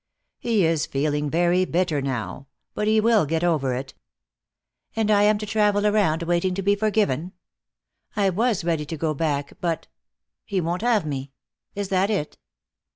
He 0.39 0.65
is 0.65 0.87
feeling 0.87 1.29
very 1.29 1.63
bitter 1.63 2.01
now, 2.01 2.47
but 2.73 2.87
he 2.87 2.99
will 2.99 3.27
get 3.27 3.43
over 3.43 3.75
it." 3.75 3.93
"And 4.95 5.11
I 5.11 5.21
am 5.21 5.37
to 5.37 5.45
travel 5.45 5.85
around 5.85 6.23
waiting 6.23 6.55
to 6.55 6.63
be 6.63 6.73
forgiven! 6.75 7.33
I 8.15 8.31
was 8.31 8.63
ready 8.63 8.87
to 8.87 8.97
go 8.97 9.13
back, 9.13 9.53
but 9.61 9.85
he 10.43 10.59
won't 10.59 10.81
have 10.81 11.05
me. 11.05 11.33
Is 11.75 11.89
that 11.89 12.09
it?" 12.09 12.39